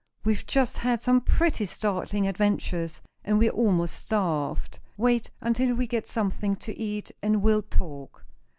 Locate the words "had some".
0.79-1.21